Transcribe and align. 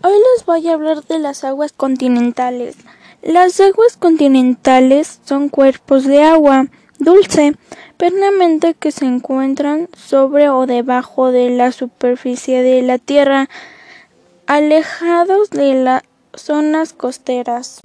Hoy 0.00 0.12
les 0.12 0.46
voy 0.46 0.68
a 0.68 0.74
hablar 0.74 1.02
de 1.02 1.18
las 1.18 1.42
aguas 1.42 1.72
continentales. 1.72 2.76
Las 3.20 3.58
aguas 3.58 3.96
continentales 3.96 5.18
son 5.24 5.48
cuerpos 5.48 6.04
de 6.04 6.22
agua 6.22 6.66
dulce 7.00 7.56
permanente 7.96 8.74
que 8.74 8.92
se 8.92 9.06
encuentran 9.06 9.88
sobre 9.96 10.50
o 10.50 10.66
debajo 10.66 11.32
de 11.32 11.50
la 11.50 11.72
superficie 11.72 12.62
de 12.62 12.82
la 12.82 12.98
Tierra, 12.98 13.48
alejados 14.46 15.50
de 15.50 15.74
las 15.74 16.04
zonas 16.32 16.92
costeras. 16.92 17.82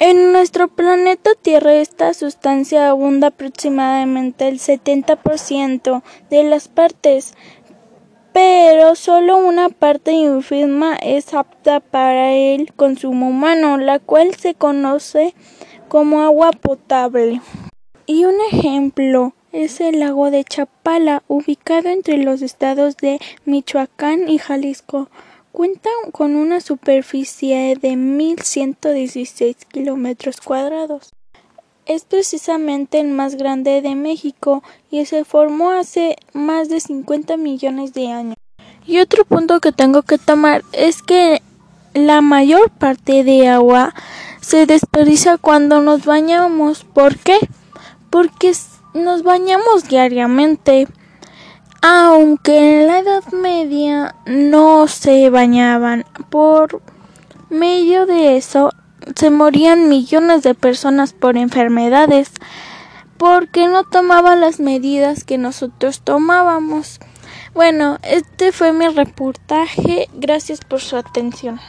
En 0.00 0.32
nuestro 0.32 0.66
planeta 0.66 1.30
Tierra 1.40 1.74
esta 1.74 2.14
sustancia 2.14 2.88
abunda 2.88 3.28
aproximadamente 3.28 4.48
el 4.48 4.58
70% 4.58 6.02
de 6.30 6.42
las 6.42 6.66
partes 6.66 7.34
pero 8.32 8.94
solo 8.94 9.36
una 9.36 9.68
parte 9.68 10.12
ínfima 10.12 10.96
es 10.96 11.34
apta 11.34 11.80
para 11.80 12.32
el 12.32 12.72
consumo 12.72 13.28
humano, 13.28 13.76
la 13.78 13.98
cual 13.98 14.34
se 14.34 14.54
conoce 14.54 15.34
como 15.88 16.22
agua 16.22 16.52
potable. 16.52 17.40
Y 18.06 18.24
un 18.24 18.36
ejemplo 18.52 19.34
es 19.52 19.80
el 19.80 20.00
lago 20.00 20.30
de 20.30 20.44
Chapala, 20.44 21.22
ubicado 21.26 21.88
entre 21.88 22.18
los 22.18 22.42
estados 22.42 22.96
de 22.96 23.20
Michoacán 23.44 24.28
y 24.28 24.38
Jalisco. 24.38 25.08
Cuenta 25.52 25.90
con 26.12 26.36
una 26.36 26.60
superficie 26.60 27.76
de 27.80 27.90
1.116 27.92 29.56
kilómetros 29.66 30.40
cuadrados 30.40 31.12
es 31.86 32.04
precisamente 32.04 33.00
el 33.00 33.08
más 33.08 33.36
grande 33.36 33.82
de 33.82 33.94
México 33.94 34.62
y 34.90 35.04
se 35.06 35.24
formó 35.24 35.70
hace 35.70 36.16
más 36.32 36.68
de 36.68 36.80
50 36.80 37.36
millones 37.36 37.92
de 37.94 38.08
años. 38.08 38.36
Y 38.86 38.98
otro 38.98 39.24
punto 39.24 39.60
que 39.60 39.72
tengo 39.72 40.02
que 40.02 40.18
tomar 40.18 40.62
es 40.72 41.02
que 41.02 41.42
la 41.94 42.20
mayor 42.20 42.70
parte 42.70 43.24
de 43.24 43.48
agua 43.48 43.94
se 44.40 44.66
desperdicia 44.66 45.38
cuando 45.38 45.80
nos 45.80 46.04
bañamos. 46.04 46.84
¿Por 46.84 47.18
qué? 47.18 47.38
Porque 48.10 48.52
nos 48.94 49.22
bañamos 49.22 49.88
diariamente. 49.88 50.88
Aunque 51.82 52.80
en 52.80 52.86
la 52.86 52.98
Edad 52.98 53.24
Media 53.32 54.14
no 54.26 54.86
se 54.86 55.30
bañaban. 55.30 56.04
Por 56.28 56.82
medio 57.48 58.06
de 58.06 58.36
eso 58.36 58.70
se 59.14 59.30
morían 59.30 59.88
millones 59.88 60.42
de 60.42 60.54
personas 60.54 61.12
por 61.12 61.36
enfermedades 61.36 62.30
porque 63.18 63.68
no 63.68 63.84
tomaban 63.84 64.40
las 64.40 64.60
medidas 64.60 65.24
que 65.24 65.36
nosotros 65.36 66.00
tomábamos. 66.00 67.00
Bueno, 67.52 67.98
este 68.02 68.50
fue 68.52 68.72
mi 68.72 68.88
reportaje. 68.88 70.08
Gracias 70.14 70.60
por 70.60 70.80
su 70.80 70.96
atención. 70.96 71.60